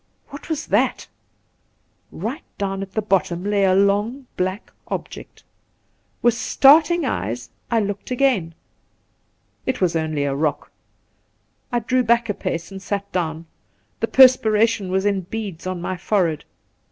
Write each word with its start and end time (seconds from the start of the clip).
what 0.29 0.49
was 0.49 0.65
that? 0.65 1.07
Eight 2.11 2.41
down 2.57 2.81
at 2.81 2.93
the 2.93 3.03
bottom 3.03 3.43
lay 3.43 3.65
a 3.65 3.75
long 3.75 4.25
black 4.35 4.71
object. 4.87 5.43
With 6.23 6.33
starting 6.33 7.05
eyes 7.05 7.51
I 7.69 7.81
looked 7.81 8.09
again. 8.09 8.55
It 9.67 9.79
was 9.79 9.95
only 9.95 10.23
a 10.23 10.33
rock. 10.33 10.71
I 11.71 11.77
drew 11.77 12.01
back 12.01 12.29
a 12.29 12.33
pace 12.33 12.71
and 12.71 12.81
sat 12.81 13.11
down. 13.11 13.45
The 13.99 14.07
perspiration 14.07 14.89
was 14.89 15.05
in 15.05 15.21
beads 15.21 15.67
on 15.67 15.79
my 15.83 15.97
fore 15.97 16.29
head. 16.29 16.45